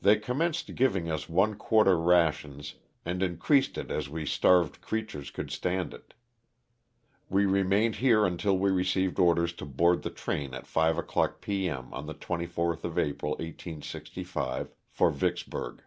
They 0.00 0.16
commenced 0.16 0.74
giving 0.74 1.10
us 1.10 1.28
one 1.28 1.56
quar 1.56 1.84
ter 1.84 1.94
rations 1.94 2.76
and 3.04 3.22
increased 3.22 3.76
it 3.76 3.90
as 3.90 4.08
we 4.08 4.24
starved 4.24 4.80
creatures 4.80 5.30
could 5.30 5.50
stand 5.50 5.92
it. 5.92 6.14
We 7.28 7.44
remained 7.44 7.96
here 7.96 8.24
until 8.24 8.56
we 8.56 8.70
received 8.70 9.18
orders 9.18 9.52
to 9.60 9.66
board 9.66 10.04
the 10.04 10.10
train 10.10 10.54
at 10.54 10.66
five 10.66 10.96
o'clock 10.96 11.42
p. 11.42 11.68
m., 11.68 11.92
on 11.92 12.06
the 12.06 12.14
24th 12.14 12.82
of 12.84 12.98
April, 12.98 13.32
1865, 13.32 14.72
for 14.90 15.10
Vicksburg. 15.10 15.82